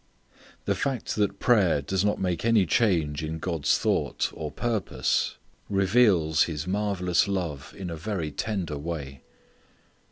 The 0.65 0.73
fact 0.73 1.15
that 1.17 1.37
prayer 1.39 1.79
does 1.79 2.03
not 2.03 2.19
make 2.19 2.43
any 2.43 2.65
change 2.65 3.23
in 3.23 3.37
God's 3.37 3.77
thought 3.77 4.31
or 4.33 4.49
purpose, 4.49 5.37
reveals 5.69 6.45
His 6.45 6.65
marvellous 6.65 7.27
love 7.27 7.75
in 7.77 7.91
a 7.91 7.95
very 7.97 8.31
tender 8.31 8.79
way. 8.79 9.21